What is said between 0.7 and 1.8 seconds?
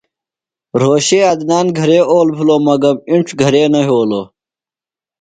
رھوشے عدنان